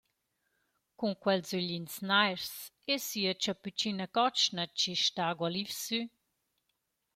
[0.97, 2.49] Cun quels öglins nairs
[2.93, 5.99] e sia chapütschina cotschna chi sta gualiv sü.